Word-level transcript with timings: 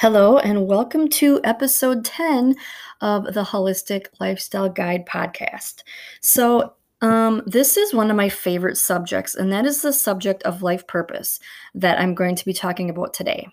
Hello, 0.00 0.38
and 0.38 0.68
welcome 0.68 1.08
to 1.08 1.40
episode 1.42 2.04
10 2.04 2.54
of 3.00 3.34
the 3.34 3.42
Holistic 3.42 4.06
Lifestyle 4.20 4.68
Guide 4.68 5.04
podcast. 5.06 5.82
So, 6.20 6.74
um, 7.00 7.42
this 7.46 7.76
is 7.76 7.92
one 7.92 8.08
of 8.08 8.16
my 8.16 8.28
favorite 8.28 8.76
subjects, 8.76 9.34
and 9.34 9.50
that 9.50 9.66
is 9.66 9.82
the 9.82 9.92
subject 9.92 10.44
of 10.44 10.62
life 10.62 10.86
purpose 10.86 11.40
that 11.74 11.98
I'm 11.98 12.14
going 12.14 12.36
to 12.36 12.44
be 12.44 12.52
talking 12.52 12.90
about 12.90 13.12
today. 13.12 13.48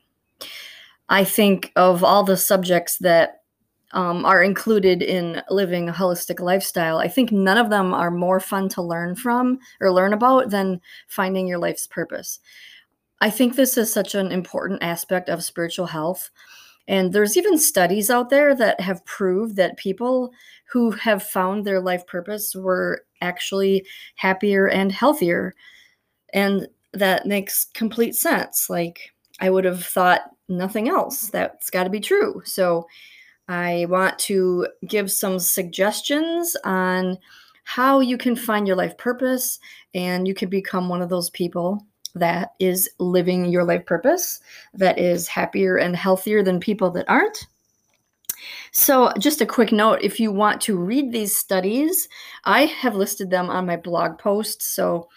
I 1.10 1.23
think 1.23 1.71
of 1.76 2.03
all 2.03 2.23
the 2.23 2.37
subjects 2.37 2.99
that 2.99 3.41
um, 3.93 4.23
are 4.23 4.43
included 4.43 5.01
in 5.01 5.41
living 5.49 5.89
a 5.89 5.93
holistic 5.93 6.39
lifestyle, 6.39 6.99
I 6.99 7.07
think 7.07 7.31
none 7.31 7.57
of 7.57 7.71
them 7.71 7.91
are 7.91 8.12
more 8.12 8.39
fun 8.39 8.69
to 8.69 8.83
learn 8.83 9.15
from 9.15 9.57
or 9.81 9.91
learn 9.91 10.13
about 10.13 10.51
than 10.51 10.79
finding 11.07 11.47
your 11.47 11.57
life's 11.57 11.87
purpose. 11.87 12.39
I 13.22 13.29
think 13.29 13.56
this 13.56 13.78
is 13.78 13.92
such 13.92 14.16
an 14.16 14.32
important 14.32 14.84
aspect 14.84 15.29
of 15.29 15.44
spiritual 15.44 15.88
health. 15.88 16.30
And 16.88 17.12
there's 17.12 17.38
even 17.38 17.58
studies 17.58 18.10
out 18.10 18.30
there 18.30 18.56
that 18.56 18.80
have 18.80 19.06
proved 19.06 19.56
that 19.56 19.78
people 19.78 20.32
who 20.72 20.92
have 20.92 21.23
found 21.23 21.66
their 21.66 21.82
life 21.82 22.06
purpose 22.06 22.56
were 22.56 23.06
actually 23.22 23.86
happier 24.16 24.68
and 24.68 24.92
healthier. 24.92 25.56
And 26.34 26.68
that 26.94 27.26
makes 27.26 27.66
complete 27.73 28.16
sense. 28.16 28.70
Like, 28.70 29.00
I 29.40 29.50
would 29.50 29.66
have 29.66 29.84
thought 29.84 30.22
nothing 30.48 30.90
else. 30.90 31.30
That's 31.30 31.70
got 31.70 31.86
to 31.86 31.90
be 31.90 32.00
true. 32.00 32.42
So, 32.45 32.88
I 33.48 33.86
want 33.90 34.18
to 34.20 34.68
give 34.88 35.12
some 35.12 35.38
suggestions 35.38 36.56
on 36.64 37.18
how 37.64 38.00
you 38.00 38.18
can 38.18 38.36
find 38.36 38.68
your 38.68 38.76
life 38.76 38.98
purpose 38.98 39.59
and 39.94 40.28
you 40.28 40.34
can 40.34 40.50
become 40.50 40.90
one 40.90 41.02
of 41.02 41.09
those 41.09 41.30
people 41.30 41.86
that 42.16 42.54
is 42.60 42.90
living 43.00 43.46
your 43.46 43.64
life 43.64 43.86
purpose, 43.86 44.40
that 44.73 44.98
is 44.98 45.28
happier 45.28 45.78
and 45.78 45.96
healthier 45.96 46.42
than 46.42 46.60
people 46.60 46.90
that 46.92 47.10
aren't. 47.10 47.46
So, 48.72 49.12
just 49.20 49.42
a 49.42 49.45
quick 49.45 49.72
note 49.72 50.00
if 50.02 50.20
you 50.20 50.31
want 50.31 50.62
to 50.62 50.78
read 50.78 51.12
these 51.12 51.38
studies, 51.38 52.09
I 52.44 52.66
have 52.66 52.95
listed 52.95 53.30
them 53.30 53.50
on 53.50 53.66
my 53.66 53.78
blog 53.78 54.17
post. 54.17 54.62
So, 54.62 55.08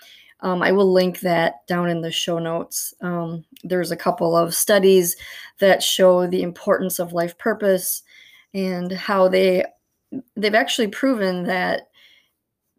um, 0.40 0.62
I 0.62 0.70
will 0.72 0.92
link 0.92 1.20
that 1.20 1.66
down 1.66 1.88
in 1.88 2.00
the 2.00 2.12
show 2.12 2.38
notes. 2.38 2.94
Um, 3.00 3.44
there's 3.64 3.90
a 3.90 3.96
couple 3.96 4.36
of 4.36 4.54
studies 4.54 5.16
that 5.58 5.82
show 5.82 6.26
the 6.26 6.42
importance 6.42 6.98
of 6.98 7.12
life 7.12 7.36
purpose 7.38 8.02
and 8.54 8.92
how 8.92 9.28
they 9.28 9.64
they've 10.36 10.54
actually 10.54 10.88
proven 10.88 11.44
that 11.44 11.88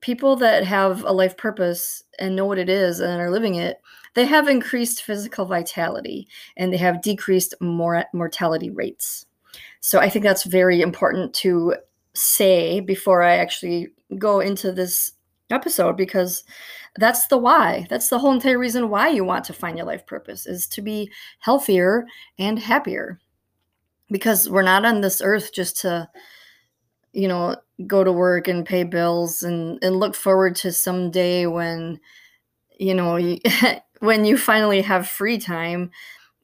people 0.01 0.35
that 0.37 0.63
have 0.63 1.03
a 1.03 1.11
life 1.11 1.35
purpose 1.37 2.03
and 2.19 2.35
know 2.35 2.45
what 2.45 2.57
it 2.57 2.69
is 2.69 2.99
and 2.99 3.21
are 3.21 3.31
living 3.31 3.55
it 3.55 3.81
they 4.15 4.25
have 4.25 4.47
increased 4.47 5.03
physical 5.03 5.45
vitality 5.45 6.27
and 6.57 6.73
they 6.73 6.77
have 6.77 7.01
decreased 7.01 7.53
mor- 7.61 8.05
mortality 8.13 8.69
rates. 8.69 9.25
So 9.81 9.99
I 9.99 10.09
think 10.09 10.23
that's 10.23 10.43
very 10.43 10.81
important 10.81 11.33
to 11.35 11.75
say 12.13 12.79
before 12.79 13.21
I 13.21 13.37
actually 13.37 13.89
go 14.17 14.39
into 14.39 14.71
this 14.71 15.13
episode 15.51 15.95
because 15.95 16.43
that's 16.97 17.27
the 17.27 17.37
why. 17.37 17.87
That's 17.89 18.09
the 18.09 18.19
whole 18.19 18.33
entire 18.33 18.59
reason 18.59 18.89
why 18.89 19.09
you 19.09 19.23
want 19.23 19.45
to 19.45 19.53
find 19.53 19.77
your 19.77 19.87
life 19.87 20.05
purpose 20.05 20.45
is 20.45 20.67
to 20.67 20.81
be 20.81 21.09
healthier 21.39 22.05
and 22.37 22.59
happier. 22.59 23.19
Because 24.11 24.49
we're 24.49 24.63
not 24.63 24.85
on 24.85 25.01
this 25.01 25.21
earth 25.21 25.53
just 25.53 25.79
to 25.81 26.09
you 27.13 27.27
know 27.27 27.55
go 27.87 28.03
to 28.03 28.11
work 28.11 28.47
and 28.47 28.65
pay 28.65 28.83
bills 28.83 29.43
and 29.43 29.79
and 29.83 29.99
look 29.99 30.15
forward 30.15 30.55
to 30.55 30.71
some 30.71 31.11
day 31.11 31.47
when 31.47 31.99
you 32.77 32.93
know 32.93 33.19
when 33.99 34.25
you 34.25 34.37
finally 34.37 34.81
have 34.81 35.07
free 35.07 35.37
time 35.37 35.91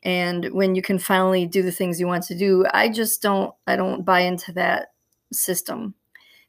and 0.03 0.45
when 0.51 0.75
you 0.75 0.81
can 0.81 0.99
finally 0.99 1.47
do 1.47 1.63
the 1.63 1.71
things 1.71 1.99
you 1.99 2.05
want 2.05 2.23
to 2.23 2.37
do. 2.37 2.65
I 2.73 2.89
just 2.89 3.21
don't 3.21 3.53
i 3.67 3.75
don't 3.75 4.03
buy 4.03 4.21
into 4.21 4.51
that 4.53 4.93
system. 5.33 5.95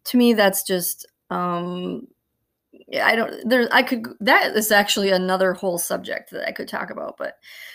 To 0.05 0.17
me 0.17 0.35
that's 0.35 0.63
just 0.63 1.07
um 1.31 2.07
i 3.03 3.17
don't 3.17 3.49
there 3.49 3.69
i 3.73 3.83
could 3.83 4.07
that 4.21 4.55
is 4.55 4.71
actually 4.71 5.11
another 5.11 5.53
whole 5.53 5.79
subject 5.79 6.31
that 6.31 6.47
i 6.47 6.53
could 6.53 6.69
talk 6.69 6.91
about 6.91 7.17
but 7.17 7.35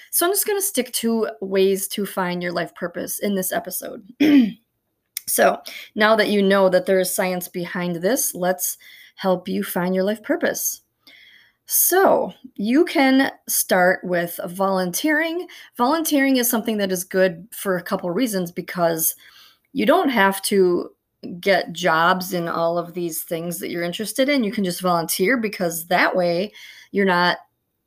so 0.10 0.26
i'm 0.26 0.32
just 0.32 0.48
going 0.48 0.58
to 0.58 0.66
stick 0.66 0.94
to 0.94 1.28
ways 1.42 1.88
to 1.90 2.06
find 2.06 2.42
your 2.42 2.54
life 2.54 2.74
purpose 2.76 3.20
in 3.20 3.36
this 3.36 3.52
episode 3.52 4.08
so 5.32 5.62
now 5.96 6.16
that 6.16 6.30
you 6.30 6.42
know 6.42 6.70
that 6.70 6.86
there 6.86 7.00
is 7.00 7.14
science 7.14 7.48
behind 7.48 7.98
this 7.98 8.36
let's 8.36 8.78
help 9.16 9.48
you 9.48 9.64
find 9.64 9.96
your 9.96 10.04
life 10.04 10.22
purpose 10.24 10.82
so, 11.74 12.34
you 12.56 12.84
can 12.84 13.32
start 13.48 14.02
with 14.04 14.38
volunteering. 14.46 15.48
Volunteering 15.78 16.36
is 16.36 16.50
something 16.50 16.76
that 16.80 16.92
is 16.92 17.06
good 17.06 17.48
for 17.54 17.78
a 17.78 17.82
couple 17.82 18.12
reasons 18.12 18.52
because 18.52 19.16
you 19.72 19.86
don't 19.86 20.10
have 20.10 20.42
to 20.44 20.90
get 21.40 21.72
jobs 21.72 22.34
in 22.34 22.50
all 22.50 22.78
of 22.78 22.94
these 22.94 23.24
things 23.24 23.58
that 23.60 23.70
you're 23.70 23.84
interested 23.84 24.28
in. 24.28 24.44
You 24.44 24.52
can 24.52 24.66
just 24.66 24.82
volunteer 24.82 25.38
because 25.38 25.86
that 25.88 26.14
way 26.14 26.52
you're 26.92 27.06
not 27.06 27.38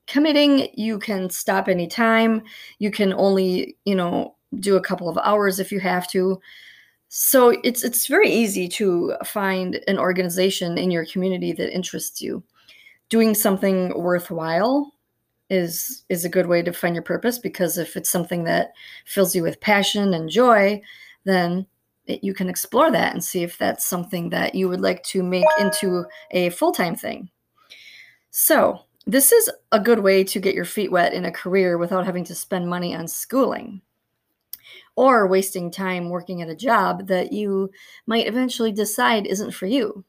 committing. 0.06 0.68
You 0.72 0.98
can 0.98 1.28
stop 1.28 1.68
anytime. 1.68 2.42
You 2.78 2.90
can 2.90 3.12
only, 3.12 3.76
you 3.84 3.96
know, 3.96 4.36
do 4.60 4.76
a 4.76 4.82
couple 4.82 5.10
of 5.10 5.18
hours 5.18 5.60
if 5.60 5.70
you 5.70 5.80
have 5.80 6.08
to. 6.12 6.40
So 7.16 7.50
it's 7.62 7.84
it's 7.84 8.08
very 8.08 8.28
easy 8.28 8.66
to 8.70 9.14
find 9.24 9.80
an 9.86 10.00
organization 10.00 10.76
in 10.76 10.90
your 10.90 11.06
community 11.06 11.52
that 11.52 11.72
interests 11.72 12.20
you. 12.20 12.42
Doing 13.08 13.36
something 13.36 13.96
worthwhile 13.96 14.92
is 15.48 16.04
is 16.08 16.24
a 16.24 16.28
good 16.28 16.48
way 16.48 16.60
to 16.62 16.72
find 16.72 16.92
your 16.96 17.04
purpose 17.04 17.38
because 17.38 17.78
if 17.78 17.96
it's 17.96 18.10
something 18.10 18.42
that 18.44 18.72
fills 19.06 19.32
you 19.32 19.44
with 19.44 19.60
passion 19.60 20.12
and 20.12 20.28
joy 20.28 20.82
then 21.22 21.64
it, 22.06 22.24
you 22.24 22.34
can 22.34 22.48
explore 22.50 22.90
that 22.90 23.12
and 23.12 23.22
see 23.22 23.44
if 23.44 23.58
that's 23.58 23.86
something 23.86 24.30
that 24.30 24.56
you 24.56 24.68
would 24.68 24.80
like 24.80 25.04
to 25.04 25.22
make 25.22 25.46
into 25.60 26.04
a 26.32 26.50
full-time 26.50 26.96
thing. 26.96 27.30
So 28.32 28.80
this 29.06 29.30
is 29.30 29.48
a 29.70 29.78
good 29.78 30.00
way 30.00 30.24
to 30.24 30.40
get 30.40 30.56
your 30.56 30.64
feet 30.64 30.90
wet 30.90 31.14
in 31.14 31.26
a 31.26 31.30
career 31.30 31.78
without 31.78 32.06
having 32.06 32.24
to 32.24 32.34
spend 32.34 32.68
money 32.68 32.92
on 32.92 33.06
schooling 33.06 33.82
or 34.96 35.26
wasting 35.26 35.70
time 35.70 36.08
working 36.08 36.42
at 36.42 36.48
a 36.48 36.56
job 36.56 37.06
that 37.08 37.32
you 37.32 37.70
might 38.06 38.26
eventually 38.26 38.72
decide 38.72 39.26
isn't 39.26 39.52
for 39.52 39.66
you 39.66 40.04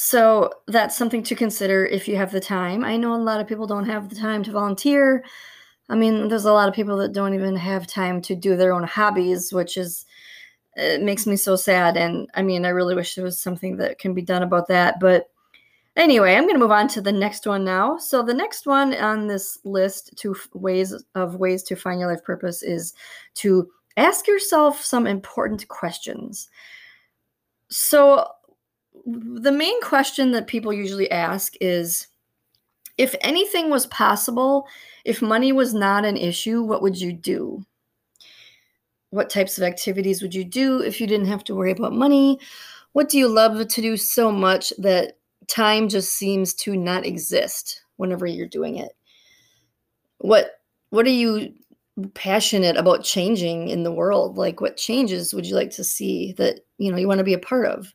so 0.00 0.52
that's 0.68 0.96
something 0.96 1.24
to 1.24 1.34
consider 1.34 1.84
if 1.84 2.06
you 2.06 2.14
have 2.14 2.30
the 2.30 2.38
time. 2.38 2.84
I 2.84 2.96
know 2.96 3.14
a 3.14 3.16
lot 3.16 3.40
of 3.40 3.48
people 3.48 3.66
don't 3.66 3.86
have 3.86 4.08
the 4.08 4.14
time 4.14 4.44
to 4.44 4.52
volunteer. 4.52 5.24
I 5.88 5.96
mean, 5.96 6.28
there's 6.28 6.44
a 6.44 6.52
lot 6.52 6.68
of 6.68 6.74
people 6.74 6.98
that 6.98 7.12
don't 7.12 7.34
even 7.34 7.56
have 7.56 7.88
time 7.88 8.22
to 8.22 8.36
do 8.36 8.56
their 8.56 8.72
own 8.72 8.84
hobbies, 8.84 9.52
which 9.52 9.76
is 9.76 10.06
it 10.76 11.02
makes 11.02 11.26
me 11.26 11.34
so 11.34 11.56
sad. 11.56 11.96
And 11.96 12.28
I 12.34 12.42
mean, 12.42 12.64
I 12.64 12.68
really 12.68 12.94
wish 12.94 13.16
there 13.16 13.24
was 13.24 13.40
something 13.40 13.78
that 13.78 13.98
can 13.98 14.14
be 14.14 14.22
done 14.22 14.44
about 14.44 14.68
that. 14.68 15.00
But 15.00 15.30
anyway, 15.98 16.34
I'm 16.34 16.44
going 16.44 16.54
to 16.54 16.60
move 16.60 16.70
on 16.70 16.88
to 16.88 17.00
the 17.00 17.12
next 17.12 17.46
one 17.46 17.64
now. 17.64 17.98
So 17.98 18.22
the 18.22 18.34
next 18.34 18.66
one 18.66 18.94
on 18.94 19.26
this 19.26 19.58
list 19.64 20.16
to 20.18 20.34
ways 20.54 20.94
of 21.14 21.36
ways 21.36 21.62
to 21.64 21.76
find 21.76 22.00
your 22.00 22.10
life 22.10 22.24
purpose 22.24 22.62
is 22.62 22.94
to 23.34 23.68
ask 23.96 24.26
yourself 24.26 24.82
some 24.82 25.06
important 25.06 25.66
questions. 25.68 26.48
So 27.68 28.26
the 29.04 29.52
main 29.52 29.80
question 29.82 30.30
that 30.32 30.46
people 30.46 30.72
usually 30.72 31.10
ask 31.10 31.54
is 31.60 32.06
if 32.96 33.14
anything 33.20 33.70
was 33.70 33.86
possible, 33.86 34.66
if 35.04 35.22
money 35.22 35.52
was 35.52 35.74
not 35.74 36.04
an 36.04 36.16
issue, 36.16 36.62
what 36.62 36.82
would 36.82 37.00
you 37.00 37.12
do? 37.12 37.64
What 39.10 39.30
types 39.30 39.56
of 39.56 39.64
activities 39.64 40.20
would 40.20 40.34
you 40.34 40.44
do 40.44 40.80
if 40.80 41.00
you 41.00 41.06
didn't 41.06 41.28
have 41.28 41.44
to 41.44 41.54
worry 41.54 41.72
about 41.72 41.92
money? 41.92 42.38
What 42.92 43.08
do 43.08 43.18
you 43.18 43.28
love 43.28 43.66
to 43.66 43.82
do 43.82 43.96
so 43.96 44.32
much 44.32 44.72
that 44.78 45.17
time 45.48 45.88
just 45.88 46.14
seems 46.14 46.54
to 46.54 46.76
not 46.76 47.06
exist 47.06 47.82
whenever 47.96 48.26
you're 48.26 48.46
doing 48.46 48.76
it? 48.76 48.92
What 50.18 50.52
what 50.90 51.06
are 51.06 51.10
you 51.10 51.52
passionate 52.14 52.76
about 52.76 53.04
changing 53.04 53.68
in 53.68 53.82
the 53.82 53.92
world? 53.92 54.38
Like 54.38 54.60
what 54.60 54.76
changes 54.76 55.34
would 55.34 55.46
you 55.46 55.54
like 55.54 55.70
to 55.72 55.84
see 55.84 56.32
that, 56.38 56.60
you 56.78 56.90
know, 56.90 56.96
you 56.96 57.08
want 57.08 57.18
to 57.18 57.24
be 57.24 57.34
a 57.34 57.38
part 57.38 57.66
of? 57.66 57.92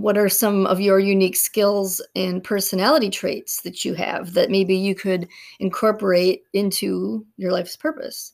what 0.00 0.18
are 0.18 0.28
some 0.28 0.66
of 0.66 0.80
your 0.80 0.98
unique 0.98 1.36
skills 1.36 2.00
and 2.14 2.44
personality 2.44 3.10
traits 3.10 3.62
that 3.62 3.84
you 3.84 3.94
have 3.94 4.34
that 4.34 4.50
maybe 4.50 4.76
you 4.76 4.94
could 4.94 5.28
incorporate 5.58 6.42
into 6.52 7.24
your 7.36 7.52
life's 7.52 7.76
purpose 7.76 8.32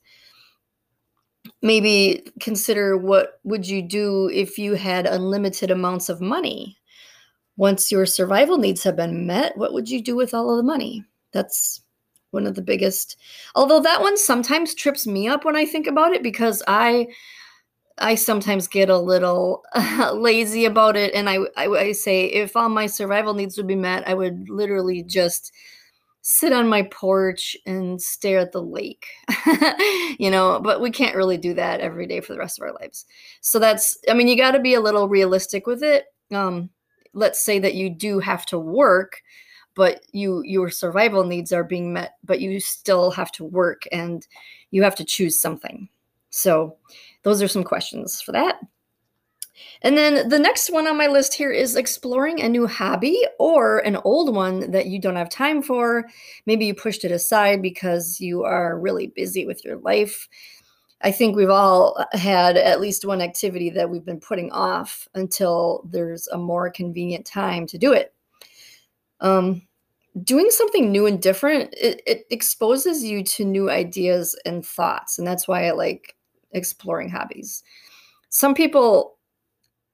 maybe 1.60 2.24
consider 2.40 2.96
what 2.96 3.40
would 3.44 3.66
you 3.66 3.82
do 3.82 4.28
if 4.32 4.58
you 4.58 4.74
had 4.74 5.06
unlimited 5.06 5.70
amounts 5.70 6.08
of 6.08 6.20
money 6.20 6.76
once 7.62 7.92
your 7.92 8.04
survival 8.04 8.58
needs 8.58 8.82
have 8.82 8.96
been 8.96 9.24
met 9.24 9.56
what 9.56 9.72
would 9.72 9.88
you 9.88 10.02
do 10.02 10.16
with 10.16 10.34
all 10.34 10.50
of 10.50 10.56
the 10.56 10.64
money 10.64 11.04
that's 11.32 11.80
one 12.32 12.44
of 12.44 12.56
the 12.56 12.62
biggest 12.62 13.16
although 13.54 13.80
that 13.80 14.00
one 14.00 14.16
sometimes 14.16 14.74
trips 14.74 15.06
me 15.06 15.28
up 15.28 15.44
when 15.44 15.54
i 15.54 15.64
think 15.64 15.86
about 15.86 16.12
it 16.12 16.24
because 16.24 16.60
i 16.66 17.06
I 17.98 18.14
sometimes 18.14 18.66
get 18.68 18.88
a 18.88 18.98
little 18.98 19.62
lazy 20.14 20.64
about 20.64 20.96
it, 20.96 21.14
and 21.14 21.28
I, 21.28 21.36
I, 21.58 21.66
I 21.66 21.92
say 21.92 22.24
if 22.24 22.56
all 22.56 22.70
my 22.70 22.86
survival 22.86 23.34
needs 23.34 23.58
would 23.58 23.66
be 23.66 23.76
met, 23.76 24.08
I 24.08 24.14
would 24.14 24.48
literally 24.48 25.02
just 25.02 25.52
sit 26.22 26.52
on 26.54 26.68
my 26.68 26.82
porch 26.84 27.54
and 27.66 28.00
stare 28.00 28.38
at 28.38 28.52
the 28.52 28.62
lake. 28.62 29.06
you 30.18 30.30
know, 30.30 30.58
but 30.64 30.80
we 30.80 30.90
can't 30.90 31.14
really 31.14 31.36
do 31.36 31.52
that 31.54 31.80
every 31.80 32.06
day 32.06 32.20
for 32.20 32.32
the 32.32 32.38
rest 32.38 32.58
of 32.58 32.62
our 32.62 32.72
lives. 32.80 33.04
So 33.42 33.58
that's 33.58 33.98
I 34.08 34.14
mean, 34.14 34.26
you 34.26 34.36
got 34.36 34.52
to 34.52 34.60
be 34.60 34.74
a 34.74 34.80
little 34.80 35.06
realistic 35.06 35.66
with 35.66 35.82
it. 35.82 36.06
Um 36.32 36.70
let's 37.14 37.44
say 37.44 37.58
that 37.58 37.74
you 37.74 37.90
do 37.90 38.18
have 38.18 38.46
to 38.46 38.58
work, 38.58 39.22
but 39.74 40.04
you 40.12 40.42
your 40.44 40.70
survival 40.70 41.24
needs 41.24 41.52
are 41.52 41.64
being 41.64 41.92
met, 41.92 42.16
but 42.24 42.40
you 42.40 42.60
still 42.60 43.10
have 43.10 43.32
to 43.32 43.44
work 43.44 43.82
and 43.92 44.26
you 44.70 44.82
have 44.82 44.94
to 44.96 45.04
choose 45.04 45.40
something. 45.40 45.88
So, 46.30 46.76
those 47.24 47.42
are 47.42 47.48
some 47.48 47.64
questions 47.64 48.20
for 48.20 48.32
that. 48.32 48.60
And 49.82 49.96
then 49.96 50.28
the 50.28 50.38
next 50.38 50.70
one 50.70 50.86
on 50.86 50.96
my 50.96 51.08
list 51.08 51.34
here 51.34 51.50
is 51.50 51.76
exploring 51.76 52.40
a 52.40 52.48
new 52.48 52.66
hobby 52.66 53.18
or 53.38 53.78
an 53.80 53.96
old 53.96 54.34
one 54.34 54.70
that 54.70 54.86
you 54.86 54.98
don't 54.98 55.16
have 55.16 55.28
time 55.28 55.62
for. 55.62 56.08
Maybe 56.46 56.66
you 56.66 56.74
pushed 56.74 57.04
it 57.04 57.12
aside 57.12 57.62
because 57.62 58.20
you 58.20 58.44
are 58.44 58.78
really 58.78 59.08
busy 59.08 59.46
with 59.46 59.64
your 59.64 59.76
life. 59.78 60.28
I 61.02 61.10
think 61.10 61.36
we've 61.36 61.50
all 61.50 62.04
had 62.12 62.56
at 62.56 62.80
least 62.80 63.04
one 63.04 63.20
activity 63.20 63.70
that 63.70 63.90
we've 63.90 64.04
been 64.04 64.20
putting 64.20 64.52
off 64.52 65.08
until 65.14 65.88
there's 65.90 66.28
a 66.28 66.38
more 66.38 66.70
convenient 66.70 67.26
time 67.26 67.66
to 67.68 67.78
do 67.78 67.92
it. 67.92 68.14
Um, 69.20 69.62
doing 70.22 70.50
something 70.50 70.92
new 70.92 71.06
and 71.06 71.20
different, 71.20 71.74
it, 71.74 72.02
it 72.06 72.26
exposes 72.30 73.02
you 73.02 73.24
to 73.24 73.44
new 73.44 73.70
ideas 73.70 74.38
and 74.44 74.64
thoughts. 74.64 75.18
And 75.18 75.26
that's 75.26 75.48
why 75.48 75.66
I 75.66 75.72
like 75.72 76.14
exploring 76.52 77.08
hobbies. 77.08 77.62
Some 78.28 78.54
people 78.54 79.18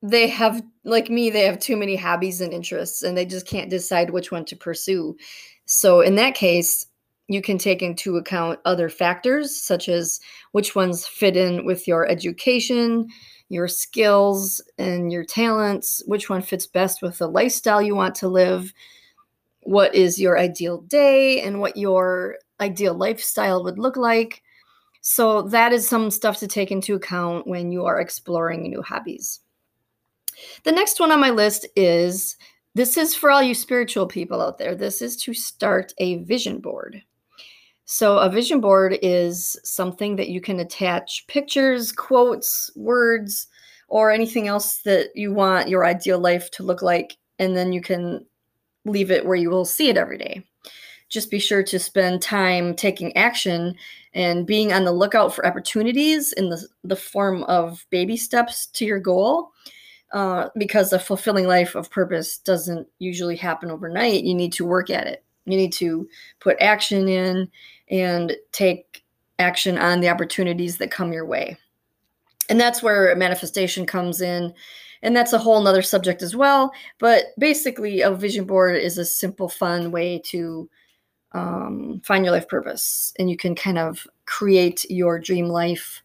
they 0.03 0.29
have 0.29 0.63
like 0.85 1.11
me 1.11 1.29
they 1.31 1.43
have 1.43 1.59
too 1.59 1.77
many 1.77 1.97
hobbies 1.97 2.41
and 2.41 2.53
interests 2.53 3.03
and 3.03 3.17
they 3.17 3.27
just 3.27 3.47
can't 3.47 3.71
decide 3.71 4.11
which 4.11 4.31
one 4.31 4.45
to 4.45 4.55
pursue 4.55 5.17
so 5.67 6.01
in 6.01 6.15
that 6.15 6.35
case 6.37 6.87
you 7.29 7.43
can 7.43 7.59
take 7.59 7.83
into 7.83 8.17
account 8.17 8.59
other 8.65 8.89
factors 8.89 9.55
such 9.61 9.89
as 9.89 10.19
which 10.53 10.75
ones 10.75 11.07
fit 11.07 11.37
in 11.37 11.65
with 11.65 11.87
your 11.87 12.09
education 12.09 13.07
your 13.51 13.69
skills 13.69 14.61
and 14.79 15.13
your 15.13 15.25
talents 15.25 16.03
which 16.07 16.29
one 16.29 16.43
fits 16.43 16.67
best 16.67 17.03
with 17.03 17.19
the 17.19 17.29
lifestyle 17.29 17.81
you 17.81 17.95
want 17.95 18.15
to 18.15 18.29
live 18.29 18.73
what 19.61 19.95
is 19.95 20.21
your 20.21 20.39
ideal 20.39 20.79
day 20.83 21.43
and 21.43 21.61
what 21.61 21.77
your 21.77 22.37
ideal 22.61 22.95
lifestyle 22.95 23.63
would 23.63 23.79
look 23.79 23.97
like 23.97 24.43
so 25.01 25.43
that 25.43 25.73
is 25.73 25.89
some 25.89 26.11
stuff 26.11 26.39
to 26.39 26.49
take 26.49 26.71
into 26.71 26.95
account 26.95 27.47
when 27.47 27.71
you 27.71 27.85
are 27.85 28.01
exploring 28.01 28.63
new 28.63 28.83
hobbies 28.83 29.41
the 30.65 30.73
next 30.73 31.01
one 31.01 31.11
on 31.13 31.21
my 31.21 31.31
list 31.31 31.67
is 31.77 32.37
this 32.75 32.97
is 32.97 33.15
for 33.15 33.31
all 33.31 33.43
you 33.43 33.55
spiritual 33.55 34.07
people 34.07 34.41
out 34.41 34.59
there. 34.59 34.77
This 34.77 35.03
is 35.03 35.17
to 35.23 35.35
start 35.35 35.93
a 35.99 36.19
vision 36.19 36.61
board. 36.61 37.03
So, 37.91 38.19
a 38.19 38.29
vision 38.29 38.61
board 38.61 38.99
is 39.01 39.59
something 39.65 40.17
that 40.17 40.29
you 40.29 40.43
can 40.43 40.61
attach 40.61 41.27
pictures, 41.27 41.91
quotes, 41.91 42.71
words, 42.77 43.47
or 43.89 44.11
anything 44.11 44.47
else 44.47 44.83
that 44.83 45.09
you 45.15 45.33
want 45.33 45.71
your 45.71 45.87
ideal 45.87 46.19
life 46.19 46.51
to 46.51 46.63
look 46.63 46.83
like. 46.83 47.17
And 47.39 47.57
then 47.57 47.73
you 47.73 47.81
can 47.81 48.27
leave 48.85 49.11
it 49.11 49.25
where 49.25 49.37
you 49.37 49.49
will 49.49 49.65
see 49.65 49.89
it 49.89 49.97
every 49.97 50.19
day. 50.19 50.45
Just 51.09 51.31
be 51.31 51.39
sure 51.39 51.63
to 51.63 51.79
spend 51.79 52.21
time 52.21 52.77
taking 52.77 53.17
action 53.17 53.75
and 54.13 54.47
being 54.47 54.71
on 54.71 54.85
the 54.85 54.93
lookout 54.93 55.35
for 55.35 55.47
opportunities 55.47 56.35
in 56.35 56.51
the, 56.51 56.63
the 56.85 56.95
form 56.95 57.43
of 57.45 57.87
baby 57.89 58.19
steps 58.19 58.67
to 58.67 58.85
your 58.85 59.01
goal 59.01 59.53
uh, 60.13 60.51
because 60.59 60.93
a 60.93 60.99
fulfilling 60.99 61.47
life 61.47 61.75
of 61.75 61.91
purpose 61.91 62.37
doesn't 62.37 62.87
usually 62.99 63.37
happen 63.37 63.71
overnight. 63.71 64.25
You 64.25 64.35
need 64.35 64.53
to 64.53 64.67
work 64.67 64.91
at 64.91 65.07
it. 65.07 65.25
You 65.47 65.57
need 65.57 65.73
to 65.75 66.07
put 66.41 66.59
action 66.61 67.09
in 67.09 67.49
and 67.91 68.37
take 68.53 69.05
action 69.39 69.79
on 69.79 70.01
the 70.01 70.09
opportunities 70.09 70.79
that 70.79 70.91
come 70.91 71.13
your 71.13 71.27
way. 71.27 71.57
And 72.49 72.61
that's 72.61 72.83
where 72.83 73.15
manifestation 73.17 73.87
comes 73.87 74.21
in. 74.21 74.53
And 75.03 75.15
that's 75.15 75.33
a 75.33 75.39
whole 75.39 75.61
nother 75.61 75.83
subject 75.83 76.23
as 76.23 76.35
well. 76.35 76.73
But 76.99 77.27
basically, 77.39 78.01
a 78.01 78.11
vision 78.11 78.45
board 78.45 78.77
is 78.77 78.99
a 78.99 79.05
simple, 79.05 79.49
fun 79.49 79.93
way 79.93 80.21
to 80.27 80.69
um, 81.33 82.01
find 82.05 82.25
your 82.25 82.33
life 82.33 82.49
purpose. 82.49 83.13
And 83.19 83.31
you 83.31 83.37
can 83.37 83.55
kind 83.55 83.79
of 83.79 84.07
create 84.27 84.85
your 84.91 85.21
dream 85.21 85.47
life 85.47 86.03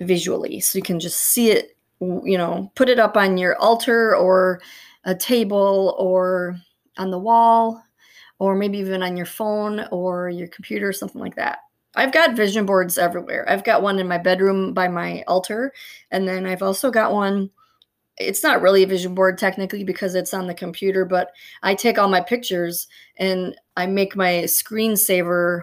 visually. 0.00 0.58
So 0.60 0.78
you 0.78 0.82
can 0.82 0.98
just 0.98 1.18
see 1.18 1.50
it 1.50 1.76
you 2.24 2.36
know, 2.36 2.70
put 2.74 2.88
it 2.88 2.98
up 2.98 3.16
on 3.16 3.38
your 3.38 3.56
altar 3.58 4.16
or 4.16 4.60
a 5.04 5.14
table 5.14 5.94
or 5.98 6.56
on 6.98 7.10
the 7.10 7.18
wall 7.18 7.82
or 8.42 8.56
maybe 8.56 8.76
even 8.76 9.04
on 9.04 9.16
your 9.16 9.24
phone 9.24 9.86
or 9.92 10.28
your 10.28 10.48
computer 10.48 10.92
something 10.92 11.20
like 11.20 11.36
that. 11.36 11.60
I've 11.94 12.10
got 12.10 12.34
vision 12.34 12.66
boards 12.66 12.98
everywhere. 12.98 13.48
I've 13.48 13.62
got 13.62 13.82
one 13.82 14.00
in 14.00 14.08
my 14.08 14.18
bedroom 14.18 14.74
by 14.74 14.88
my 14.88 15.22
altar 15.28 15.72
and 16.10 16.26
then 16.26 16.44
I've 16.44 16.60
also 16.60 16.90
got 16.90 17.12
one 17.12 17.50
it's 18.18 18.42
not 18.42 18.60
really 18.60 18.82
a 18.82 18.86
vision 18.86 19.14
board 19.14 19.38
technically 19.38 19.84
because 19.84 20.16
it's 20.16 20.34
on 20.34 20.48
the 20.48 20.54
computer, 20.54 21.04
but 21.04 21.30
I 21.62 21.76
take 21.76 21.98
all 21.98 22.08
my 22.08 22.20
pictures 22.20 22.88
and 23.16 23.54
I 23.76 23.86
make 23.86 24.16
my 24.16 24.42
screensaver 24.46 25.62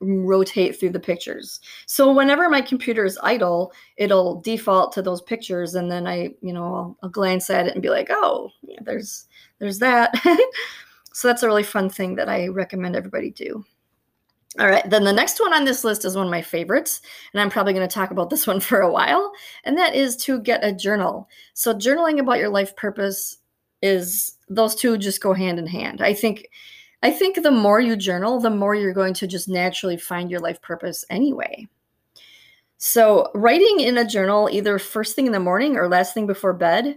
rotate 0.00 0.78
through 0.78 0.90
the 0.90 1.00
pictures. 1.00 1.58
So 1.86 2.12
whenever 2.12 2.50
my 2.50 2.60
computer 2.60 3.06
is 3.06 3.18
idle, 3.22 3.72
it'll 3.96 4.42
default 4.42 4.92
to 4.92 5.02
those 5.02 5.22
pictures 5.22 5.74
and 5.74 5.90
then 5.90 6.06
I, 6.06 6.34
you 6.42 6.52
know, 6.52 6.74
I'll, 6.74 6.98
I'll 7.02 7.08
glance 7.08 7.48
at 7.48 7.66
it 7.66 7.72
and 7.72 7.82
be 7.82 7.88
like, 7.88 8.08
"Oh, 8.10 8.50
yeah, 8.62 8.78
there's 8.82 9.26
there's 9.58 9.78
that." 9.78 10.14
so 11.18 11.26
that's 11.26 11.42
a 11.42 11.48
really 11.48 11.64
fun 11.64 11.90
thing 11.90 12.14
that 12.14 12.28
I 12.28 12.46
recommend 12.46 12.94
everybody 12.94 13.32
do. 13.32 13.64
All 14.60 14.68
right, 14.68 14.88
then 14.88 15.02
the 15.02 15.12
next 15.12 15.40
one 15.40 15.52
on 15.52 15.64
this 15.64 15.82
list 15.82 16.04
is 16.04 16.14
one 16.14 16.26
of 16.26 16.30
my 16.30 16.42
favorites, 16.42 17.00
and 17.32 17.40
I'm 17.40 17.50
probably 17.50 17.72
going 17.72 17.88
to 17.88 17.92
talk 17.92 18.12
about 18.12 18.30
this 18.30 18.46
one 18.46 18.60
for 18.60 18.82
a 18.82 18.92
while, 18.92 19.32
and 19.64 19.76
that 19.76 19.96
is 19.96 20.16
to 20.18 20.40
get 20.40 20.62
a 20.62 20.72
journal. 20.72 21.28
So 21.54 21.74
journaling 21.74 22.20
about 22.20 22.38
your 22.38 22.50
life 22.50 22.76
purpose 22.76 23.38
is 23.82 24.36
those 24.48 24.76
two 24.76 24.96
just 24.96 25.20
go 25.20 25.32
hand 25.32 25.58
in 25.58 25.66
hand. 25.66 26.02
I 26.02 26.14
think 26.14 26.48
I 27.02 27.10
think 27.10 27.42
the 27.42 27.50
more 27.50 27.80
you 27.80 27.96
journal, 27.96 28.38
the 28.38 28.50
more 28.50 28.76
you're 28.76 28.92
going 28.92 29.14
to 29.14 29.26
just 29.26 29.48
naturally 29.48 29.96
find 29.96 30.30
your 30.30 30.40
life 30.40 30.62
purpose 30.62 31.04
anyway. 31.10 31.66
So, 32.76 33.32
writing 33.34 33.80
in 33.80 33.98
a 33.98 34.06
journal 34.06 34.48
either 34.52 34.78
first 34.78 35.16
thing 35.16 35.26
in 35.26 35.32
the 35.32 35.40
morning 35.40 35.76
or 35.76 35.88
last 35.88 36.14
thing 36.14 36.28
before 36.28 36.52
bed, 36.52 36.96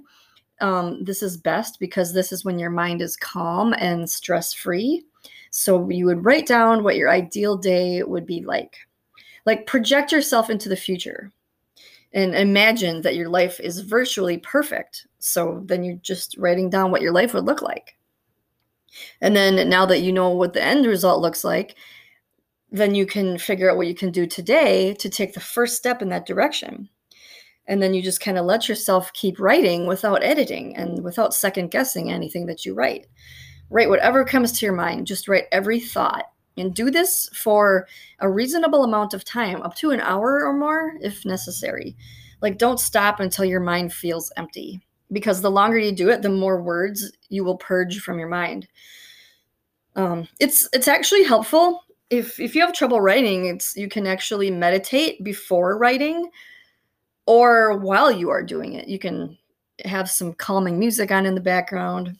um, 0.62 1.04
this 1.04 1.22
is 1.24 1.38
best 1.38 1.80
because 1.80 2.14
this 2.14 2.32
is 2.32 2.46
when 2.46 2.60
your 2.60 2.70
mind 2.70 3.02
is 3.02 3.16
calm 3.16 3.74
and 3.74 4.10
stress 4.10 4.54
free. 4.54 5.04
So, 5.50 5.90
you 5.90 6.06
would 6.06 6.24
write 6.24 6.48
down 6.48 6.84
what 6.84 6.96
your 6.96 7.10
ideal 7.10 7.58
day 7.58 8.04
would 8.04 8.26
be 8.26 8.42
like. 8.42 8.78
Like, 9.46 9.68
project 9.68 10.12
yourself 10.12 10.50
into 10.50 10.70
the 10.70 10.76
future 10.76 11.32
and 12.14 12.36
imagine 12.36 13.02
that 13.02 13.16
your 13.16 13.30
life 13.30 13.60
is 13.60 13.80
virtually 13.80 14.38
perfect. 14.38 15.08
So, 15.20 15.62
then 15.66 15.84
you're 15.84 15.96
just 15.98 16.38
writing 16.38 16.70
down 16.70 16.92
what 16.92 17.02
your 17.02 17.12
life 17.12 17.34
would 17.34 17.46
look 17.46 17.62
like. 17.62 17.98
And 19.22 19.36
then 19.36 19.70
now 19.70 19.86
that 19.86 20.02
you 20.02 20.12
know 20.12 20.30
what 20.30 20.54
the 20.54 20.64
end 20.64 20.86
result 20.86 21.22
looks 21.22 21.44
like, 21.44 21.76
then 22.72 22.96
you 22.96 23.06
can 23.06 23.38
figure 23.38 23.70
out 23.70 23.78
what 23.78 23.88
you 23.88 23.96
can 23.96 24.12
do 24.12 24.26
today 24.26 24.94
to 24.96 25.10
take 25.10 25.34
the 25.34 25.40
first 25.40 25.76
step 25.76 26.02
in 26.02 26.10
that 26.10 26.26
direction. 26.26 26.90
And 27.72 27.82
then 27.82 27.94
you 27.94 28.02
just 28.02 28.20
kind 28.20 28.38
of 28.38 28.46
let 28.46 28.68
yourself 28.68 29.14
keep 29.14 29.40
writing 29.40 29.88
without 29.88 30.24
editing 30.24 30.76
and 30.76 31.02
without 31.06 31.34
second 31.34 31.72
guessing 31.72 32.12
anything 32.12 32.46
that 32.48 32.66
you 32.66 32.74
write. 32.74 33.08
Write 33.70 33.88
whatever 33.88 34.26
comes 34.26 34.52
to 34.52 34.66
your 34.66 34.76
mind, 34.76 35.08
just 35.08 35.30
write 35.30 35.46
every 35.54 35.80
thought. 35.80 36.26
And 36.58 36.76
do 36.76 36.92
this 36.92 37.30
for 37.34 37.88
a 38.20 38.30
reasonable 38.30 38.84
amount 38.84 39.14
of 39.14 39.24
time, 39.24 39.62
up 39.62 39.74
to 39.76 39.92
an 39.92 40.02
hour 40.02 40.46
or 40.46 40.52
more 40.52 40.98
if 41.00 41.26
necessary. 41.26 41.96
Like, 42.42 42.58
don't 42.58 42.78
stop 42.78 43.22
until 43.22 43.46
your 43.46 43.62
mind 43.62 43.94
feels 43.94 44.34
empty 44.36 44.82
because 45.14 45.40
the 45.40 45.50
longer 45.50 45.78
you 45.78 45.94
do 45.94 46.10
it, 46.10 46.22
the 46.22 46.30
more 46.30 46.62
words 46.62 47.10
you 47.30 47.46
will 47.46 47.58
purge 47.58 48.02
from 48.02 48.20
your 48.20 48.28
mind. 48.28 48.68
Um, 49.96 50.28
it's 50.42 50.68
it's 50.74 50.90
actually 50.90 51.24
helpful 51.24 51.86
if 52.10 52.38
if 52.38 52.54
you 52.54 52.60
have 52.60 52.74
trouble 52.74 53.00
writing. 53.00 53.46
It's 53.46 53.78
you 53.78 53.88
can 53.88 54.06
actually 54.06 54.52
meditate 54.52 55.24
before 55.24 55.78
writing, 55.78 56.30
or 57.26 57.78
while 57.78 58.12
you 58.12 58.30
are 58.30 58.44
doing 58.44 58.74
it. 58.74 58.88
You 58.88 59.00
can 59.00 59.38
have 59.86 60.10
some 60.10 60.34
calming 60.34 60.80
music 60.80 61.12
on 61.12 61.26
in 61.26 61.36
the 61.36 61.42
background, 61.42 62.18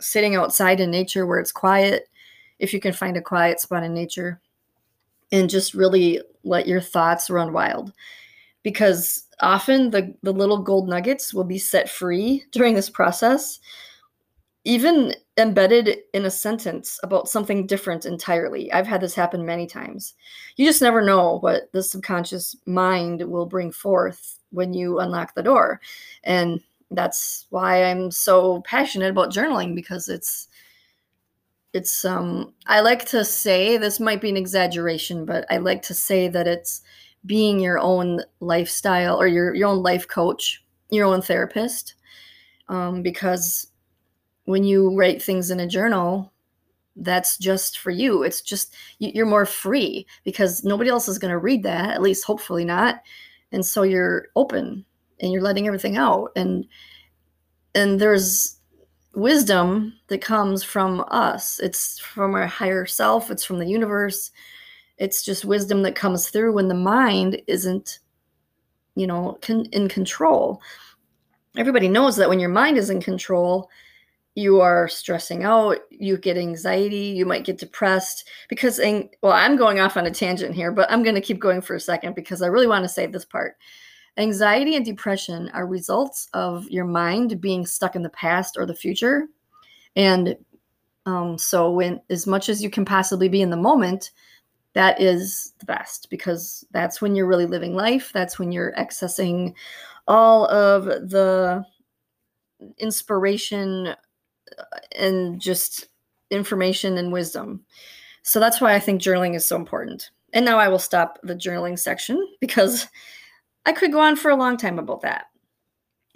sitting 0.00 0.34
outside 0.34 0.80
in 0.80 0.90
nature 0.90 1.26
where 1.26 1.38
it's 1.38 1.52
quiet, 1.52 2.08
if 2.58 2.72
you 2.72 2.80
can 2.80 2.92
find 2.92 3.16
a 3.16 3.22
quiet 3.22 3.60
spot 3.60 3.82
in 3.82 3.94
nature, 3.94 4.40
and 5.32 5.48
just 5.48 5.74
really 5.74 6.20
let 6.44 6.66
your 6.66 6.80
thoughts 6.80 7.30
run 7.30 7.52
wild, 7.52 7.92
because 8.62 9.26
often 9.40 9.90
the, 9.90 10.14
the 10.22 10.32
little 10.32 10.58
gold 10.58 10.88
nuggets 10.88 11.32
will 11.32 11.44
be 11.44 11.58
set 11.58 11.88
free 11.88 12.44
during 12.52 12.74
this 12.74 12.90
process, 12.90 13.60
even 14.64 15.14
embedded 15.38 16.00
in 16.12 16.26
a 16.26 16.30
sentence 16.30 17.00
about 17.02 17.28
something 17.28 17.66
different 17.66 18.04
entirely. 18.04 18.70
I've 18.72 18.86
had 18.86 19.00
this 19.00 19.14
happen 19.14 19.46
many 19.46 19.66
times. 19.66 20.12
You 20.56 20.66
just 20.66 20.82
never 20.82 21.00
know 21.00 21.38
what 21.38 21.72
the 21.72 21.82
subconscious 21.82 22.54
mind 22.66 23.22
will 23.22 23.46
bring 23.46 23.72
forth 23.72 24.39
when 24.50 24.74
you 24.74 24.98
unlock 24.98 25.34
the 25.34 25.42
door. 25.42 25.80
And 26.24 26.60
that's 26.90 27.46
why 27.50 27.84
I'm 27.84 28.10
so 28.10 28.62
passionate 28.62 29.10
about 29.10 29.32
journaling 29.32 29.74
because 29.74 30.08
it's 30.08 30.48
it's 31.72 32.04
um 32.04 32.52
I 32.66 32.80
like 32.80 33.04
to 33.06 33.24
say 33.24 33.76
this 33.76 34.00
might 34.00 34.20
be 34.20 34.30
an 34.30 34.36
exaggeration, 34.36 35.24
but 35.24 35.46
I 35.50 35.58
like 35.58 35.82
to 35.82 35.94
say 35.94 36.28
that 36.28 36.48
it's 36.48 36.82
being 37.26 37.60
your 37.60 37.78
own 37.78 38.22
lifestyle 38.40 39.20
or 39.20 39.26
your 39.26 39.54
your 39.54 39.68
own 39.68 39.82
life 39.82 40.08
coach, 40.08 40.64
your 40.90 41.06
own 41.06 41.22
therapist. 41.22 41.94
Um, 42.68 43.02
because 43.02 43.68
when 44.44 44.64
you 44.64 44.96
write 44.96 45.22
things 45.22 45.50
in 45.50 45.60
a 45.60 45.66
journal, 45.66 46.32
that's 46.96 47.38
just 47.38 47.78
for 47.78 47.90
you. 47.90 48.22
It's 48.22 48.40
just 48.40 48.74
you're 48.98 49.26
more 49.26 49.46
free 49.46 50.06
because 50.24 50.64
nobody 50.64 50.90
else 50.90 51.08
is 51.08 51.18
going 51.18 51.30
to 51.32 51.38
read 51.38 51.62
that, 51.62 51.90
at 51.90 52.02
least 52.02 52.24
hopefully 52.24 52.64
not. 52.64 53.02
And 53.52 53.64
so 53.64 53.82
you're 53.82 54.28
open 54.36 54.84
and 55.20 55.32
you're 55.32 55.42
letting 55.42 55.66
everything 55.66 55.96
out 55.96 56.30
and 56.36 56.66
and 57.74 58.00
there's 58.00 58.58
wisdom 59.14 59.94
that 60.08 60.20
comes 60.20 60.62
from 60.62 61.04
us. 61.08 61.60
It's 61.60 61.98
from 61.98 62.34
our 62.34 62.46
higher 62.46 62.86
self, 62.86 63.30
it's 63.30 63.44
from 63.44 63.58
the 63.58 63.66
universe. 63.66 64.30
It's 64.98 65.24
just 65.24 65.44
wisdom 65.44 65.82
that 65.82 65.94
comes 65.94 66.28
through 66.28 66.52
when 66.52 66.68
the 66.68 66.74
mind 66.74 67.40
isn't, 67.46 68.00
you 68.96 69.06
know, 69.06 69.38
con- 69.40 69.66
in 69.72 69.88
control. 69.88 70.60
Everybody 71.56 71.88
knows 71.88 72.16
that 72.16 72.28
when 72.28 72.38
your 72.38 72.50
mind 72.50 72.76
is 72.76 72.90
in 72.90 73.00
control, 73.00 73.70
you 74.34 74.60
are 74.60 74.88
stressing 74.88 75.42
out, 75.44 75.78
you 76.00 76.16
get 76.16 76.36
anxiety, 76.36 77.14
you 77.16 77.26
might 77.26 77.44
get 77.44 77.58
depressed 77.58 78.28
because 78.48 78.80
well, 79.22 79.32
I'm 79.32 79.56
going 79.56 79.80
off 79.80 79.96
on 79.96 80.06
a 80.06 80.10
tangent 80.10 80.54
here, 80.54 80.72
but 80.72 80.90
I'm 80.90 81.02
going 81.02 81.14
to 81.14 81.20
keep 81.20 81.38
going 81.38 81.60
for 81.60 81.74
a 81.74 81.80
second 81.80 82.14
because 82.14 82.42
I 82.42 82.46
really 82.46 82.66
want 82.66 82.84
to 82.84 82.88
say 82.88 83.06
this 83.06 83.24
part. 83.24 83.56
Anxiety 84.16 84.76
and 84.76 84.84
depression 84.84 85.50
are 85.52 85.66
results 85.66 86.28
of 86.32 86.68
your 86.68 86.84
mind 86.84 87.40
being 87.40 87.66
stuck 87.66 87.94
in 87.94 88.02
the 88.02 88.10
past 88.10 88.56
or 88.56 88.66
the 88.66 88.74
future. 88.74 89.26
And 89.94 90.36
um, 91.06 91.38
so, 91.38 91.70
when 91.70 92.00
as 92.10 92.26
much 92.26 92.48
as 92.48 92.62
you 92.62 92.70
can 92.70 92.84
possibly 92.84 93.28
be 93.28 93.42
in 93.42 93.50
the 93.50 93.56
moment, 93.56 94.10
that 94.74 95.00
is 95.00 95.52
the 95.58 95.66
best 95.66 96.08
because 96.10 96.64
that's 96.70 97.00
when 97.00 97.14
you're 97.14 97.26
really 97.26 97.46
living 97.46 97.74
life. 97.74 98.10
That's 98.12 98.38
when 98.38 98.52
you're 98.52 98.72
accessing 98.72 99.54
all 100.06 100.46
of 100.46 100.84
the 100.84 101.64
inspiration 102.78 103.94
and 104.96 105.40
just 105.40 105.88
information 106.30 106.98
and 106.98 107.12
wisdom. 107.12 107.64
So 108.22 108.40
that's 108.40 108.60
why 108.60 108.74
I 108.74 108.80
think 108.80 109.00
journaling 109.00 109.34
is 109.34 109.44
so 109.44 109.56
important. 109.56 110.10
And 110.32 110.44
now 110.44 110.58
I 110.58 110.68
will 110.68 110.78
stop 110.78 111.18
the 111.22 111.34
journaling 111.34 111.78
section 111.78 112.24
because 112.40 112.88
I 113.66 113.72
could 113.72 113.92
go 113.92 114.00
on 114.00 114.16
for 114.16 114.30
a 114.30 114.36
long 114.36 114.56
time 114.56 114.78
about 114.78 115.02
that. 115.02 115.26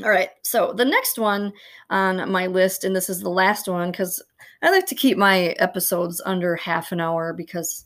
All 0.02 0.10
right, 0.10 0.30
so 0.42 0.72
the 0.72 0.84
next 0.84 1.20
one 1.20 1.52
on 1.88 2.30
my 2.30 2.48
list, 2.48 2.82
and 2.82 2.96
this 2.96 3.08
is 3.08 3.20
the 3.20 3.28
last 3.28 3.68
one 3.68 3.92
because 3.92 4.20
I 4.60 4.70
like 4.70 4.86
to 4.86 4.94
keep 4.96 5.16
my 5.16 5.54
episodes 5.60 6.20
under 6.24 6.56
half 6.56 6.90
an 6.90 7.00
hour 7.00 7.32
because 7.32 7.84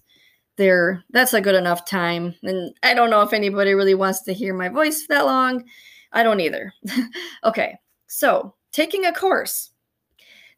they're 0.57 1.05
that's 1.11 1.35
a 1.35 1.41
good 1.41 1.55
enough 1.55 1.85
time. 1.85 2.35
And 2.43 2.75
I 2.83 2.95
don't 2.95 3.11
know 3.11 3.21
if 3.21 3.35
anybody 3.35 3.75
really 3.75 3.95
wants 3.95 4.23
to 4.23 4.33
hear 4.33 4.55
my 4.55 4.71
voice 4.71 5.07
that 5.09 5.27
long. 5.27 5.65
I 6.13 6.23
don't 6.23 6.41
either. 6.41 6.73
okay, 7.45 7.77
so 8.07 8.55
taking 8.73 9.05
a 9.05 9.13
course. 9.13 9.71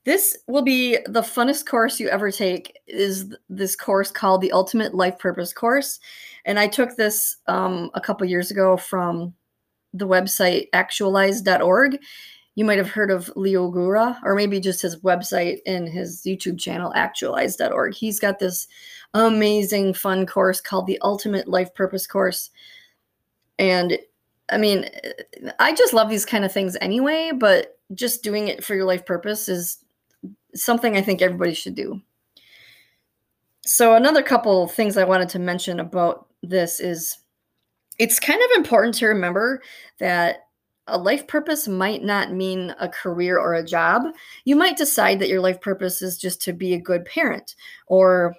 This 0.04 0.36
will 0.46 0.62
be 0.62 0.98
the 1.06 1.20
funnest 1.20 1.66
course 1.66 2.00
you 2.00 2.08
ever 2.08 2.30
take. 2.30 2.78
Is 2.86 3.34
this 3.50 3.76
course 3.76 4.10
called 4.10 4.40
the 4.40 4.52
Ultimate 4.52 4.94
Life 4.94 5.18
Purpose 5.18 5.52
Course? 5.52 6.00
And 6.46 6.58
I 6.58 6.68
took 6.68 6.96
this 6.96 7.36
um, 7.46 7.90
a 7.94 8.00
couple 8.00 8.26
years 8.26 8.50
ago 8.50 8.76
from 8.76 9.34
the 9.92 10.08
website 10.08 10.68
actualize.org. 10.72 11.98
You 12.54 12.64
might 12.64 12.78
have 12.78 12.90
heard 12.90 13.10
of 13.10 13.30
Leo 13.36 13.70
Gura, 13.70 14.18
or 14.24 14.34
maybe 14.34 14.58
just 14.58 14.82
his 14.82 15.00
website 15.00 15.58
and 15.66 15.88
his 15.88 16.22
YouTube 16.22 16.58
channel, 16.58 16.92
actualize.org. 16.96 17.94
He's 17.94 18.18
got 18.18 18.38
this 18.38 18.66
amazing, 19.14 19.94
fun 19.94 20.26
course 20.26 20.60
called 20.60 20.86
the 20.86 20.98
Ultimate 21.02 21.46
Life 21.46 21.74
Purpose 21.74 22.06
Course. 22.06 22.50
And 23.58 23.98
I 24.50 24.56
mean, 24.56 24.88
I 25.58 25.74
just 25.74 25.92
love 25.92 26.08
these 26.08 26.26
kind 26.26 26.44
of 26.44 26.52
things 26.52 26.76
anyway, 26.80 27.32
but 27.36 27.78
just 27.94 28.22
doing 28.22 28.48
it 28.48 28.64
for 28.64 28.74
your 28.74 28.84
life 28.84 29.04
purpose 29.04 29.48
is 29.48 29.84
something 30.54 30.96
I 30.96 31.02
think 31.02 31.22
everybody 31.22 31.54
should 31.54 31.74
do. 31.74 32.00
So, 33.62 33.94
another 33.94 34.22
couple 34.22 34.66
things 34.68 34.96
I 34.96 35.04
wanted 35.04 35.28
to 35.30 35.38
mention 35.38 35.80
about 35.80 36.26
this 36.42 36.80
is 36.80 37.18
it's 37.98 38.18
kind 38.18 38.40
of 38.42 38.56
important 38.56 38.94
to 38.96 39.06
remember 39.06 39.62
that 39.98 40.46
a 40.86 40.98
life 40.98 41.26
purpose 41.26 41.68
might 41.68 42.02
not 42.02 42.32
mean 42.32 42.74
a 42.80 42.88
career 42.88 43.38
or 43.38 43.54
a 43.54 43.64
job. 43.64 44.02
You 44.44 44.56
might 44.56 44.76
decide 44.76 45.18
that 45.20 45.28
your 45.28 45.40
life 45.40 45.60
purpose 45.60 46.02
is 46.02 46.18
just 46.18 46.42
to 46.42 46.52
be 46.52 46.74
a 46.74 46.80
good 46.80 47.04
parent 47.04 47.54
or 47.86 48.34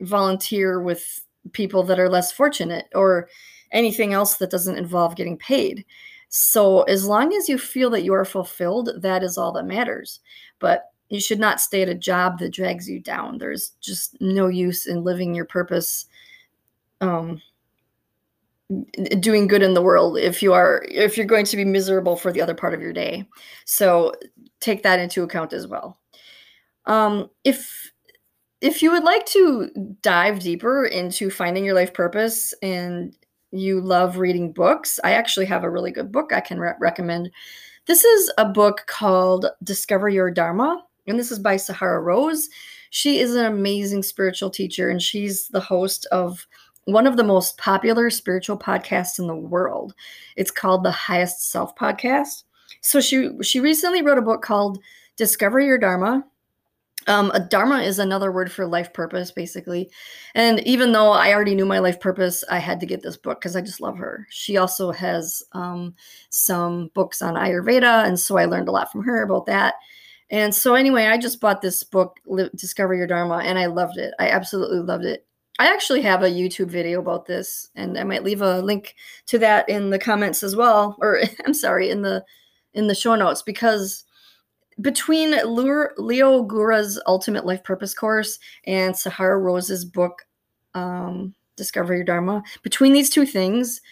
volunteer 0.00 0.80
with 0.80 1.24
people 1.52 1.82
that 1.84 1.98
are 1.98 2.08
less 2.08 2.32
fortunate 2.32 2.86
or 2.94 3.28
anything 3.72 4.12
else 4.12 4.36
that 4.36 4.50
doesn't 4.50 4.78
involve 4.78 5.16
getting 5.16 5.36
paid. 5.36 5.84
So, 6.28 6.82
as 6.84 7.06
long 7.06 7.34
as 7.34 7.48
you 7.48 7.58
feel 7.58 7.90
that 7.90 8.04
you 8.04 8.14
are 8.14 8.24
fulfilled, 8.24 8.90
that 8.96 9.22
is 9.22 9.36
all 9.36 9.52
that 9.52 9.66
matters. 9.66 10.20
But 10.58 10.91
you 11.12 11.20
should 11.20 11.38
not 11.38 11.60
stay 11.60 11.82
at 11.82 11.90
a 11.90 11.94
job 11.94 12.38
that 12.38 12.54
drags 12.54 12.88
you 12.88 12.98
down. 12.98 13.36
There's 13.36 13.72
just 13.82 14.18
no 14.22 14.46
use 14.46 14.86
in 14.86 15.04
living 15.04 15.34
your 15.34 15.44
purpose 15.44 16.06
um, 17.02 17.42
doing 19.20 19.46
good 19.46 19.62
in 19.62 19.74
the 19.74 19.82
world 19.82 20.16
if 20.16 20.42
you 20.42 20.54
are 20.54 20.82
if 20.88 21.18
you're 21.18 21.26
going 21.26 21.44
to 21.44 21.56
be 21.58 21.66
miserable 21.66 22.16
for 22.16 22.32
the 22.32 22.40
other 22.40 22.54
part 22.54 22.72
of 22.72 22.80
your 22.80 22.94
day. 22.94 23.28
So 23.66 24.14
take 24.60 24.82
that 24.84 25.00
into 25.00 25.22
account 25.22 25.52
as 25.52 25.66
well. 25.66 25.98
Um, 26.86 27.28
if 27.44 27.92
if 28.62 28.80
you 28.80 28.90
would 28.90 29.04
like 29.04 29.26
to 29.26 29.68
dive 30.00 30.40
deeper 30.40 30.86
into 30.86 31.28
finding 31.28 31.62
your 31.62 31.74
life 31.74 31.92
purpose 31.92 32.54
and 32.62 33.14
you 33.50 33.82
love 33.82 34.16
reading 34.16 34.50
books 34.50 34.98
i 35.04 35.12
actually 35.12 35.44
have 35.44 35.62
a 35.62 35.68
really 35.68 35.90
good 35.90 36.10
book 36.10 36.32
i 36.32 36.40
can 36.40 36.58
re- 36.58 36.72
recommend. 36.80 37.30
This 37.86 38.02
is 38.02 38.32
a 38.38 38.46
book 38.46 38.84
called 38.86 39.44
discover 39.62 40.08
your 40.08 40.30
dharma 40.30 40.82
and 41.06 41.18
this 41.18 41.30
is 41.30 41.38
by 41.38 41.56
Sahara 41.56 42.00
Rose. 42.00 42.48
She 42.90 43.18
is 43.18 43.34
an 43.34 43.46
amazing 43.46 44.02
spiritual 44.02 44.50
teacher, 44.50 44.90
and 44.90 45.00
she's 45.00 45.48
the 45.48 45.60
host 45.60 46.06
of 46.12 46.46
one 46.84 47.06
of 47.06 47.16
the 47.16 47.24
most 47.24 47.58
popular 47.58 48.10
spiritual 48.10 48.58
podcasts 48.58 49.18
in 49.18 49.26
the 49.26 49.36
world. 49.36 49.94
It's 50.36 50.50
called 50.50 50.84
the 50.84 50.90
Highest 50.90 51.50
Self 51.50 51.74
Podcast. 51.76 52.44
So 52.80 53.00
she 53.00 53.30
she 53.42 53.60
recently 53.60 54.02
wrote 54.02 54.18
a 54.18 54.22
book 54.22 54.42
called 54.42 54.78
Discover 55.16 55.60
Your 55.60 55.78
Dharma. 55.78 56.24
Um, 57.08 57.32
a 57.32 57.40
dharma 57.40 57.80
is 57.80 57.98
another 57.98 58.30
word 58.30 58.52
for 58.52 58.64
life 58.64 58.92
purpose, 58.92 59.32
basically. 59.32 59.90
And 60.36 60.60
even 60.60 60.92
though 60.92 61.10
I 61.10 61.32
already 61.32 61.56
knew 61.56 61.66
my 61.66 61.80
life 61.80 61.98
purpose, 61.98 62.44
I 62.48 62.58
had 62.58 62.78
to 62.78 62.86
get 62.86 63.02
this 63.02 63.16
book 63.16 63.40
because 63.40 63.56
I 63.56 63.60
just 63.60 63.80
love 63.80 63.98
her. 63.98 64.26
She 64.30 64.56
also 64.56 64.92
has 64.92 65.42
um, 65.52 65.94
some 66.30 66.90
books 66.94 67.20
on 67.20 67.34
Ayurveda, 67.34 68.06
and 68.06 68.18
so 68.18 68.36
I 68.36 68.44
learned 68.44 68.68
a 68.68 68.72
lot 68.72 68.92
from 68.92 69.02
her 69.02 69.22
about 69.22 69.46
that. 69.46 69.74
And 70.32 70.54
so, 70.54 70.74
anyway, 70.74 71.06
I 71.06 71.18
just 71.18 71.40
bought 71.40 71.60
this 71.60 71.84
book, 71.84 72.18
Discover 72.56 72.94
Your 72.94 73.06
Dharma, 73.06 73.42
and 73.44 73.58
I 73.58 73.66
loved 73.66 73.98
it. 73.98 74.14
I 74.18 74.30
absolutely 74.30 74.78
loved 74.78 75.04
it. 75.04 75.26
I 75.58 75.66
actually 75.66 76.00
have 76.02 76.22
a 76.22 76.30
YouTube 76.30 76.70
video 76.70 77.00
about 77.00 77.26
this, 77.26 77.68
and 77.76 77.98
I 77.98 78.04
might 78.04 78.24
leave 78.24 78.40
a 78.40 78.62
link 78.62 78.94
to 79.26 79.38
that 79.40 79.68
in 79.68 79.90
the 79.90 79.98
comments 79.98 80.42
as 80.42 80.56
well, 80.56 80.96
or 81.00 81.20
I'm 81.46 81.52
sorry, 81.52 81.90
in 81.90 82.00
the 82.00 82.24
in 82.72 82.86
the 82.86 82.94
show 82.94 83.14
notes 83.14 83.42
because 83.42 84.04
between 84.80 85.36
Leo 85.44 86.42
Gura's 86.42 86.98
Ultimate 87.06 87.44
Life 87.44 87.62
Purpose 87.62 87.92
course 87.92 88.38
and 88.66 88.96
Sahara 88.96 89.38
Rose's 89.38 89.84
book, 89.84 90.26
um, 90.72 91.34
Discover 91.56 91.94
Your 91.94 92.04
Dharma, 92.04 92.42
between 92.62 92.94
these 92.94 93.10
two 93.10 93.26
things, 93.26 93.82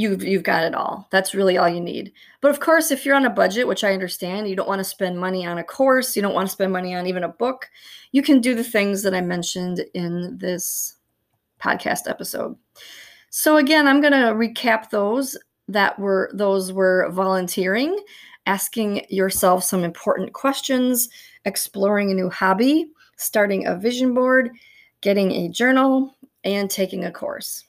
you've 0.00 0.24
you've 0.24 0.42
got 0.42 0.64
it 0.64 0.74
all. 0.74 1.06
That's 1.10 1.34
really 1.34 1.58
all 1.58 1.68
you 1.68 1.80
need. 1.80 2.12
But 2.40 2.50
of 2.50 2.60
course, 2.60 2.90
if 2.90 3.04
you're 3.04 3.16
on 3.16 3.26
a 3.26 3.30
budget, 3.30 3.68
which 3.68 3.84
I 3.84 3.92
understand, 3.92 4.48
you 4.48 4.56
don't 4.56 4.68
want 4.68 4.78
to 4.78 4.84
spend 4.84 5.20
money 5.20 5.44
on 5.44 5.58
a 5.58 5.64
course, 5.64 6.16
you 6.16 6.22
don't 6.22 6.32
want 6.34 6.48
to 6.48 6.52
spend 6.52 6.72
money 6.72 6.94
on 6.94 7.06
even 7.06 7.22
a 7.22 7.28
book, 7.28 7.68
you 8.12 8.22
can 8.22 8.40
do 8.40 8.54
the 8.54 8.64
things 8.64 9.02
that 9.02 9.14
I 9.14 9.20
mentioned 9.20 9.84
in 9.92 10.38
this 10.38 10.96
podcast 11.62 12.08
episode. 12.08 12.56
So 13.28 13.58
again, 13.58 13.86
I'm 13.86 14.00
going 14.00 14.14
to 14.14 14.32
recap 14.32 14.88
those 14.88 15.36
that 15.68 15.98
were 15.98 16.30
those 16.32 16.72
were 16.72 17.10
volunteering, 17.12 17.94
asking 18.46 19.04
yourself 19.10 19.64
some 19.64 19.84
important 19.84 20.32
questions, 20.32 21.10
exploring 21.44 22.10
a 22.10 22.14
new 22.14 22.30
hobby, 22.30 22.90
starting 23.16 23.66
a 23.66 23.76
vision 23.76 24.14
board, 24.14 24.50
getting 25.02 25.30
a 25.30 25.50
journal, 25.50 26.16
and 26.42 26.70
taking 26.70 27.04
a 27.04 27.12
course. 27.12 27.64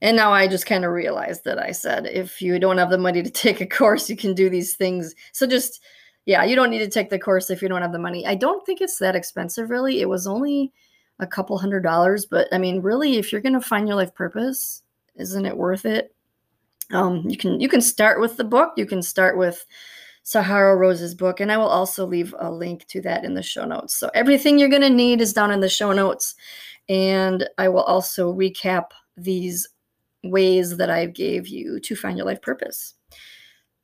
And 0.00 0.16
now 0.16 0.32
I 0.32 0.46
just 0.46 0.66
kind 0.66 0.84
of 0.84 0.92
realized 0.92 1.44
that 1.44 1.58
I 1.58 1.72
said 1.72 2.06
if 2.06 2.40
you 2.40 2.58
don't 2.58 2.78
have 2.78 2.90
the 2.90 2.98
money 2.98 3.22
to 3.22 3.30
take 3.44 3.60
a 3.60 3.66
course, 3.66 4.08
you 4.08 4.16
can 4.16 4.34
do 4.34 4.48
these 4.48 4.74
things. 4.74 5.14
So 5.32 5.46
just 5.46 5.82
yeah, 6.26 6.44
you 6.44 6.54
don't 6.56 6.70
need 6.70 6.80
to 6.80 6.88
take 6.88 7.08
the 7.08 7.18
course 7.18 7.48
if 7.48 7.62
you 7.62 7.68
don't 7.68 7.80
have 7.80 7.92
the 7.92 7.98
money. 7.98 8.26
I 8.26 8.34
don't 8.34 8.64
think 8.66 8.80
it's 8.80 8.98
that 8.98 9.16
expensive 9.16 9.70
really. 9.70 10.00
It 10.02 10.08
was 10.08 10.26
only 10.26 10.72
a 11.20 11.26
couple 11.26 11.56
hundred 11.58 11.82
dollars, 11.82 12.26
but 12.26 12.48
I 12.52 12.58
mean, 12.58 12.82
really 12.82 13.16
if 13.16 13.32
you're 13.32 13.40
going 13.40 13.54
to 13.54 13.60
find 13.60 13.88
your 13.88 13.96
life 13.96 14.14
purpose, 14.14 14.82
isn't 15.16 15.46
it 15.46 15.56
worth 15.56 15.86
it? 15.86 16.14
Um, 16.90 17.24
you 17.26 17.36
can 17.36 17.60
you 17.60 17.68
can 17.68 17.80
start 17.80 18.20
with 18.20 18.36
the 18.36 18.44
book, 18.44 18.74
you 18.76 18.86
can 18.86 19.02
start 19.02 19.36
with 19.36 19.64
Sahara 20.22 20.76
Rose's 20.76 21.14
book, 21.14 21.40
and 21.40 21.50
I 21.50 21.56
will 21.56 21.68
also 21.68 22.06
leave 22.06 22.34
a 22.38 22.50
link 22.50 22.86
to 22.88 23.00
that 23.02 23.24
in 23.24 23.34
the 23.34 23.42
show 23.42 23.64
notes. 23.64 23.94
So 23.94 24.10
everything 24.14 24.58
you're 24.58 24.68
going 24.68 24.82
to 24.82 24.90
need 24.90 25.22
is 25.22 25.32
down 25.32 25.50
in 25.50 25.60
the 25.60 25.68
show 25.68 25.92
notes, 25.92 26.34
and 26.88 27.48
I 27.56 27.68
will 27.68 27.84
also 27.84 28.32
recap 28.32 28.90
these 29.16 29.66
ways 30.24 30.76
that 30.76 30.90
I 30.90 31.06
gave 31.06 31.48
you 31.48 31.80
to 31.80 31.96
find 31.96 32.16
your 32.16 32.26
life 32.26 32.42
purpose. 32.42 32.94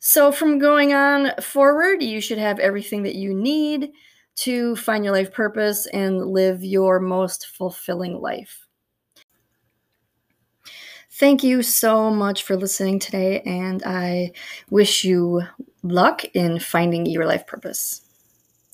So 0.01 0.33
from 0.33 0.59
going 0.59 0.93
on 0.93 1.33
forward, 1.41 2.03
you 2.03 2.21
should 2.21 2.39
have 2.39 2.59
everything 2.59 3.05
that 3.05 3.15
you 3.15 3.33
need 3.33 3.91
to 4.37 4.77
find 4.77 5.05
your 5.05 5.15
life 5.15 5.33
purpose 5.33 5.87
and 5.87 6.27
live 6.27 6.63
your 6.63 7.01
most 7.01 7.47
fulfilling 7.47 8.21
life. 8.21 8.67
Thank 11.13 11.45
you 11.45 11.63
so 11.63 12.11
much 12.11 12.43
for 12.43 12.57
listening 12.57 12.99
today, 12.99 13.41
and 13.43 13.83
I 13.87 14.33
wish 14.69 15.05
you 15.05 15.43
luck 15.85 16.25
in 16.35 16.59
finding 16.59 17.07
your 17.07 17.25
life 17.25 17.47
purpose. 17.47 18.04